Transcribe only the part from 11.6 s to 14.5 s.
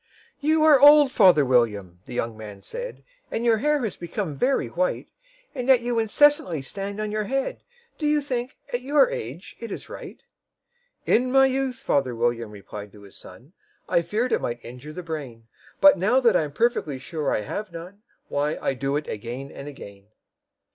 father William replied to his son, "I feared it